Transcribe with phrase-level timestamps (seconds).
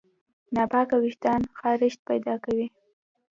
[0.55, 2.67] ناپاک وېښتيان خارښت پیدا کوي.